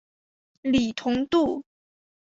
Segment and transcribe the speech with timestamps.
[0.63, 1.63] 李同度。